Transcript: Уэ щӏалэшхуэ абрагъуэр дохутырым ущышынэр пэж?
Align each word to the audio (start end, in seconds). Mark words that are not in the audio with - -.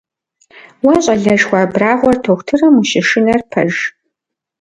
Уэ 0.85 0.95
щӏалэшхуэ 1.03 1.57
абрагъуэр 1.65 2.17
дохутырым 2.23 2.75
ущышынэр 2.81 3.41
пэж? 3.51 3.73